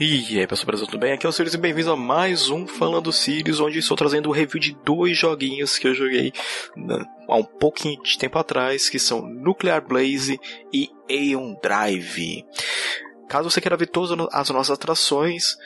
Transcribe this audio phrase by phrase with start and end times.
[0.00, 1.12] E aí pessoal, tudo bem?
[1.12, 4.32] Aqui é o Sirius e bem-vindos a mais um Falando Sirius, onde estou trazendo o
[4.32, 6.32] review de dois joguinhos que eu joguei
[6.74, 10.40] né, há um pouquinho de tempo atrás, que são Nuclear Blaze
[10.72, 12.42] e Aeon Drive.
[13.32, 15.56] Caso você queira ver todas as nossas atrações,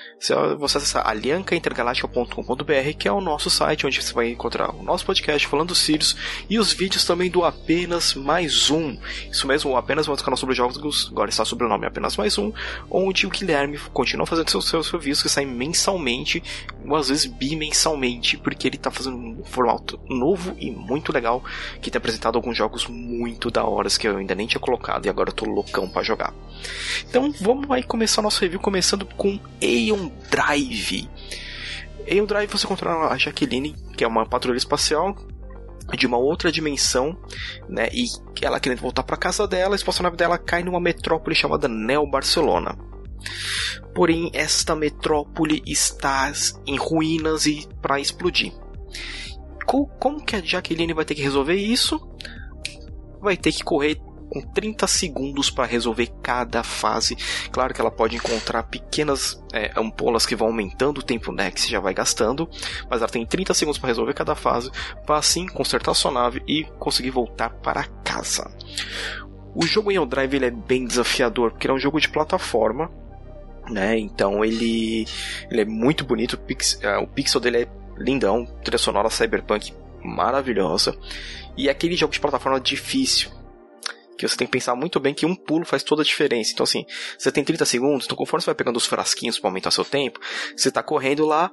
[0.56, 5.48] você acessar aliancaintergaláctica.com.br, que é o nosso site onde você vai encontrar o nosso podcast
[5.48, 6.16] falando dos Sirius
[6.48, 8.96] e os vídeos também do Apenas Mais Um.
[9.32, 12.38] Isso mesmo, Apenas Mais um canal sobre jogos, agora está sobre o nome Apenas Mais
[12.38, 12.52] Um,
[12.88, 16.40] onde o Guilherme continua fazendo seus, reviews que saem mensalmente,
[16.86, 21.42] ou às vezes bimensalmente, porque ele está fazendo um formato novo e muito legal,
[21.82, 25.08] que tem apresentado alguns jogos muito da hora que eu ainda nem tinha colocado e
[25.08, 26.32] agora eu tô loucão para jogar.
[27.08, 31.08] Então vamos aí começar nosso review começando com Aeon Drive.
[32.08, 35.16] Aeon Drive você controla a Jaqueline, que é uma patrulha espacial
[35.96, 37.16] de uma outra dimensão,
[37.68, 37.88] né?
[37.92, 38.06] E
[38.42, 42.76] ela querendo voltar para casa dela, a espaçonave dela cai numa metrópole chamada Neo Barcelona.
[43.94, 46.32] Porém, esta metrópole está
[46.66, 48.52] em ruínas e para explodir.
[49.64, 52.00] Como que a Jaqueline vai ter que resolver isso?
[53.20, 57.16] Vai ter que correr com 30 segundos para resolver cada fase.
[57.50, 61.60] Claro que ela pode encontrar pequenas é, ampolas que vão aumentando o tempo né, que
[61.60, 62.48] você já vai gastando,
[62.90, 64.70] mas ela tem 30 segundos para resolver cada fase,
[65.04, 68.50] para assim consertar sua nave e conseguir voltar para casa.
[69.54, 72.90] O jogo em Drive ele é bem desafiador, porque ele é um jogo de plataforma,
[73.70, 73.98] né?
[73.98, 75.06] Então ele,
[75.50, 79.72] ele é muito bonito, o, pix, uh, o pixel dele é lindão, trilha sonora cyberpunk
[80.04, 80.96] maravilhosa.
[81.56, 83.30] E é aquele jogo de plataforma difícil,
[84.16, 86.52] que você tem que pensar muito bem que um pulo faz toda a diferença.
[86.52, 86.84] Então, assim,
[87.18, 90.20] você tem 30 segundos, então conforme você vai pegando os frasquinhos para aumentar seu tempo,
[90.56, 91.50] você tá correndo lá,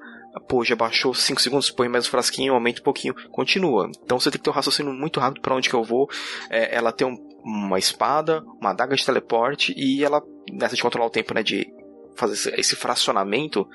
[0.47, 3.89] pô, já baixou 5 segundos, põe mais um frasquinho, aumenta um pouquinho, continua.
[4.03, 6.09] Então você tem que ter um raciocínio muito rápido para onde que eu vou.
[6.49, 11.07] É, ela tem um, uma espada, uma adaga de teleporte e ela, nessa de controlar
[11.07, 11.67] o tempo, né, de
[12.15, 13.67] fazer esse, fracionamento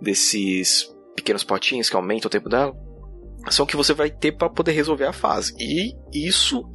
[0.00, 2.74] desses pequenos potinhos que aumentam o tempo dela,
[3.50, 5.54] são que você vai ter para poder resolver a fase.
[5.58, 6.68] E isso,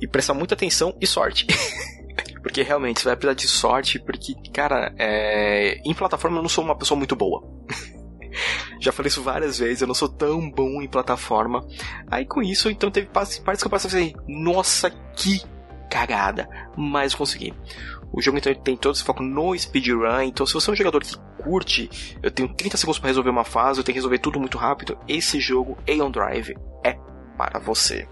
[0.00, 1.46] e prestar muita atenção e sorte.
[2.42, 5.80] porque realmente você vai precisar de sorte, porque, cara, é...
[5.84, 7.42] em plataforma eu não sou uma pessoa muito boa.
[8.80, 11.66] Já falei isso várias vezes, eu não sou tão bom em plataforma.
[12.10, 15.42] Aí com isso, então teve partes que eu passei assim, nossa, que
[15.90, 16.48] cagada.
[16.76, 17.52] Mas consegui.
[18.12, 21.00] O jogo então tem todo esse foco no speedrun, então se você é um jogador
[21.00, 24.40] que curte, eu tenho 30 segundos para resolver uma fase, eu tenho que resolver tudo
[24.40, 26.98] muito rápido, esse jogo Aeon Drive é
[27.36, 28.08] para você.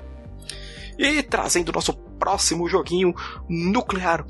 [0.96, 3.12] E trazendo o nosso próximo joguinho,
[3.48, 4.24] Nuclear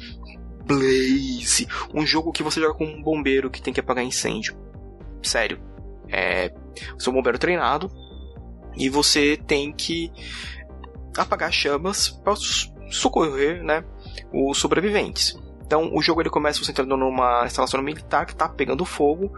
[0.64, 4.56] Blaze, um jogo que você joga com um bombeiro que tem que apagar incêndio.
[5.22, 5.60] Sério,
[6.08, 6.53] é,
[6.98, 7.91] você é um bombeiro treinado
[8.76, 10.10] e você tem que
[11.16, 12.34] apagar chamas para
[12.91, 13.84] socorrer, né,
[14.32, 15.38] os sobreviventes.
[15.69, 19.31] Então o jogo ele começa você entrando numa instalação militar que tá pegando fogo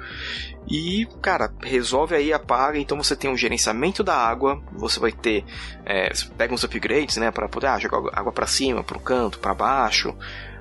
[0.69, 2.79] e, cara, resolve aí, apaga.
[2.79, 5.45] Então você tem um gerenciamento da água, você vai ter,
[5.85, 9.01] é, você pega uns upgrades, né, para poder ah, jogar água para cima, para o
[9.01, 10.15] canto, para baixo.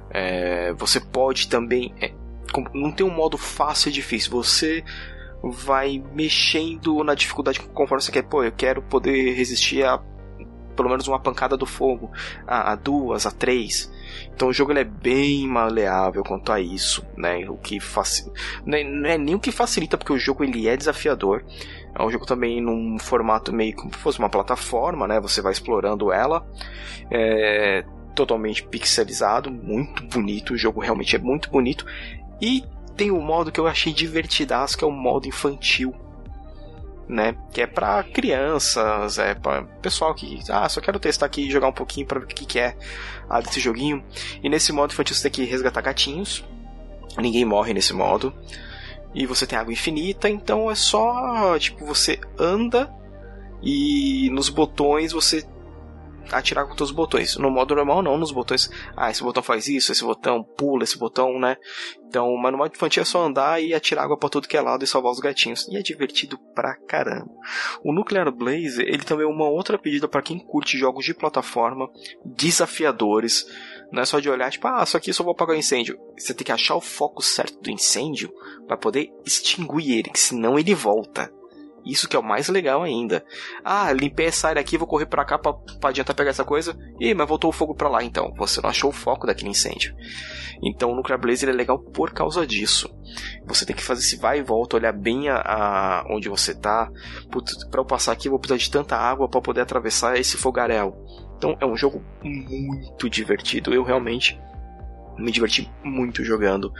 [0.10, 2.12] É, você pode também, é,
[2.74, 4.32] não tem um modo fácil e difícil.
[4.32, 4.84] Você
[5.44, 8.24] vai mexendo na dificuldade conforme você quer.
[8.24, 10.02] Pô, eu quero poder resistir a
[10.80, 12.10] pelo menos uma pancada do fogo,
[12.48, 13.92] a, a duas, a três.
[14.34, 17.50] Então o jogo ele é bem maleável quanto a isso, né?
[17.50, 20.78] O que facilita, é, não é nem o que facilita porque o jogo ele é
[20.78, 21.44] desafiador.
[21.94, 25.20] É um jogo também num formato meio como se fosse uma plataforma, né?
[25.20, 26.48] Você vai explorando ela.
[27.12, 27.84] É
[28.16, 30.54] totalmente pixelizado, muito bonito.
[30.54, 31.86] O jogo realmente é muito bonito
[32.42, 32.64] e
[32.96, 35.94] tem um modo que eu achei divertidaço, que é o modo infantil
[37.10, 37.36] né?
[37.52, 41.68] Que é para crianças, é para pessoal que, ah, só quero testar aqui e jogar
[41.68, 42.78] um pouquinho para ver o que, que é
[43.28, 44.04] ah, desse joguinho.
[44.44, 46.46] E nesse modo infantil você tem que resgatar gatinhos.
[47.18, 48.32] Ninguém morre nesse modo.
[49.14, 52.94] E você tem água infinita, então é só, tipo, você anda
[53.62, 55.44] e nos botões você
[56.32, 57.38] atirar com todos os botões.
[57.38, 58.70] No modo normal, não, nos botões.
[58.96, 61.58] Ah, esse botão faz isso, esse botão pula, esse botão, né?
[62.08, 64.62] Então, mas no modo infantil é só andar e atirar água para tudo que é
[64.62, 65.68] lado e salvar os gatinhos.
[65.70, 67.30] E é divertido pra caramba.
[67.84, 71.90] O Nuclear Blaze, ele também é uma outra pedida para quem curte jogos de plataforma
[72.26, 73.46] desafiadores.
[73.92, 76.00] Não é só de olhar, tipo, ah, só aqui só vou apagar o incêndio.
[76.18, 78.32] Você tem que achar o foco certo do incêndio
[78.68, 81.32] para poder extinguir ele, senão ele volta.
[81.86, 83.24] Isso que é o mais legal ainda.
[83.64, 86.78] Ah, limpei essa área aqui, vou correr para cá pra, pra adiantar pegar essa coisa.
[87.00, 88.34] Ih, mas voltou o fogo para lá então.
[88.38, 89.96] Você não achou o foco daquele incêndio.
[90.62, 92.90] Então o Nuclear Blaze é legal por causa disso.
[93.46, 96.92] Você tem que fazer esse vai e volta, olhar bem a, a onde você tá.
[97.72, 100.96] Para eu passar aqui, eu vou precisar de tanta água para poder atravessar esse fogaréu.
[101.38, 103.74] Então é um jogo muito divertido.
[103.74, 104.40] Eu realmente
[105.20, 106.74] Me diverti muito jogando.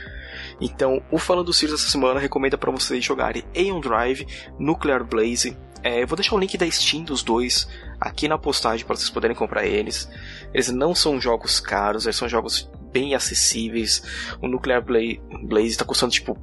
[0.62, 4.26] Então, o Falando Sirius essa semana recomenda para vocês jogarem Aeon Drive,
[4.58, 5.58] Nuclear Blaze.
[5.84, 7.70] É, eu vou deixar o link da Steam dos dois
[8.00, 10.10] aqui na postagem para vocês poderem comprar eles.
[10.54, 14.02] Eles não são jogos caros, eles são jogos bem acessíveis.
[14.42, 16.38] O Nuclear Blaze está custando tipo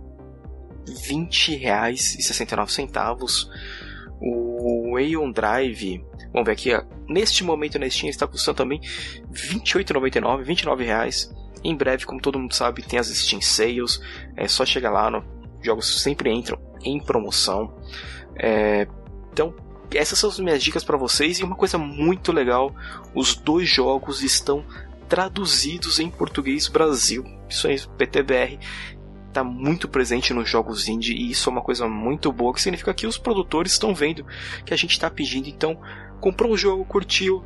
[1.09, 3.51] 20 reais e 69 centavos.
[4.21, 6.03] O Aeon Drive,
[6.33, 6.71] vamos ver aqui,
[7.07, 8.81] neste momento na Steam está custando também
[9.31, 11.31] 28,99, 29 reais.
[11.64, 14.00] Em breve, como todo mundo sabe, tem as Steam Sales.
[14.37, 15.25] É só chegar lá, no,
[15.62, 17.75] jogos sempre entram em promoção.
[18.37, 18.87] É,
[19.32, 19.55] então,
[19.94, 21.38] essas são as minhas dicas para vocês.
[21.38, 22.75] E uma coisa muito legal:
[23.14, 24.64] os dois jogos estão
[25.08, 27.25] traduzidos em português Brasil.
[27.49, 28.59] Isso aí, PTBR
[29.29, 32.94] está muito presente nos jogos indie e isso é uma coisa muito boa, que significa
[32.94, 34.25] que os produtores estão vendo
[34.64, 35.49] que a gente está pedindo.
[35.49, 35.79] Então,
[36.20, 37.44] comprou um jogo, curtiu,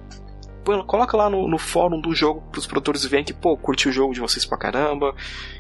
[0.87, 3.93] coloca lá no, no fórum do jogo para os produtores verem que, pô, curti o
[3.93, 5.15] jogo de vocês pra caramba,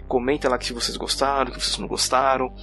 [0.06, 2.54] comenta lá que vocês gostaram, que vocês não gostaram,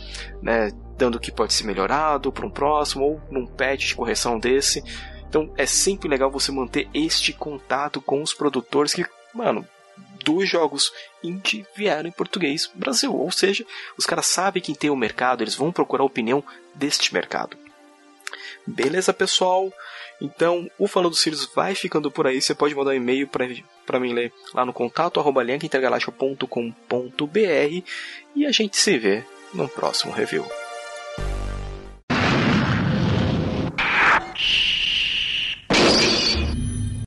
[0.41, 4.83] né, dando que pode ser melhorado para um próximo ou num patch de correção desse.
[5.27, 9.65] Então é sempre legal você manter este contato com os produtores que, mano,
[10.23, 10.91] dos jogos
[11.23, 13.15] indie vieram em português Brasil.
[13.15, 13.65] Ou seja,
[13.97, 16.43] os caras sabem quem tem o mercado, eles vão procurar a opinião
[16.75, 17.57] deste mercado.
[18.65, 19.71] Beleza, pessoal?
[20.19, 22.41] Então, o Falando Sirius vai ficando por aí.
[22.41, 25.43] Você pode mandar um e-mail para mim ler lá no contato arroba
[28.35, 29.23] e a gente se vê
[29.53, 30.45] no próximo review.